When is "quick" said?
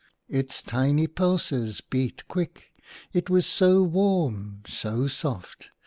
2.27-2.73